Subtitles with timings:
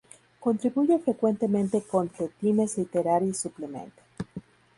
[0.39, 3.93] Contribuye frecuentemente con The Times Literary Supplement.